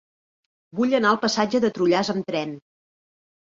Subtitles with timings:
[0.79, 2.57] Vull anar al passatge de Trullàs amb tren.